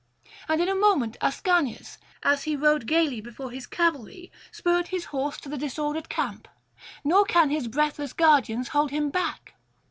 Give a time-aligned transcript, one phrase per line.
[0.49, 5.37] And in a moment Ascanius, as he rode gaily before his cavalry, spurred his horse
[5.41, 6.47] to the disordered camp;
[7.03, 9.53] nor can his breathless guardians hold him back.